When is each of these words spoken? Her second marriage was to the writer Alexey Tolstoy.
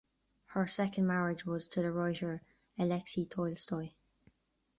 Her 0.47 0.65
second 0.65 1.05
marriage 1.05 1.45
was 1.45 1.67
to 1.67 1.83
the 1.83 1.91
writer 1.91 2.41
Alexey 2.79 3.23
Tolstoy. 3.27 3.91